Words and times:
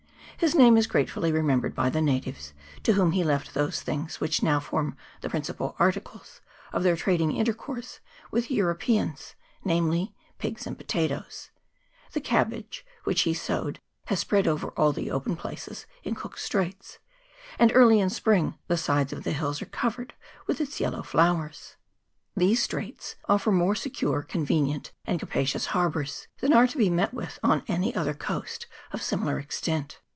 His 0.37 0.55
name 0.55 0.75
is 0.75 0.87
gratefully 0.87 1.31
remembered 1.31 1.75
by 1.75 1.91
the 1.91 2.01
natives, 2.01 2.55
to 2.81 2.93
whom 2.93 3.11
he 3.11 3.23
left 3.23 3.53
those 3.53 3.83
things 3.83 4.19
which 4.19 4.41
now 4.41 4.59
form 4.59 4.97
the 5.21 5.29
principal 5.29 5.75
articles 5.77 6.41
of 6.73 6.81
their 6.81 6.95
trading 6.95 7.31
intercourse 7.35 7.99
with 8.31 8.47
the 8.47 8.55
Europeans, 8.55 9.35
namely, 9.63 10.15
pigs 10.39 10.65
and 10.65 10.79
potatoes; 10.79 11.51
the 12.13 12.19
cabbage, 12.19 12.83
which 13.03 13.21
he 13.21 13.35
sowed, 13.35 13.79
has 14.05 14.17
spread 14.19 14.47
over 14.47 14.69
all 14.69 14.91
the 14.91 15.11
open 15.11 15.35
places 15.35 15.85
in 16.01 16.15
Cook's 16.15 16.43
Straits, 16.43 16.97
and 17.59 17.71
early 17.75 17.99
in 17.99 18.09
spring 18.09 18.57
the 18.67 18.77
sides 18.77 19.13
of 19.13 19.23
the 19.23 19.33
hills 19.33 19.61
are 19.61 19.67
covered 19.67 20.15
with 20.47 20.59
its 20.59 20.79
yellow 20.79 21.03
flowers. 21.03 21.75
These 22.35 22.63
straits 22.63 23.13
oifer 23.29 23.53
more 23.53 23.75
secure, 23.75 24.23
convenient, 24.23 24.91
and 25.05 25.21
186 25.21 25.63
COOK'S 25.67 25.69
STRAITS. 25.69 25.71
[PART 25.71 25.85
i. 25.85 26.01
capacious 26.01 26.17
harbours 26.23 26.27
than 26.39 26.53
are 26.53 26.65
to 26.65 26.77
be 26.79 26.89
met 26.89 27.13
with 27.13 27.37
on 27.43 27.61
any 27.67 27.93
other 27.93 28.15
coast 28.15 28.65
of 28.91 29.03
similar 29.03 29.37
extent. 29.37 29.99